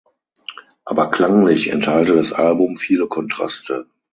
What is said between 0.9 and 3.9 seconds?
klanglich enthalte das Album viele Kontraste.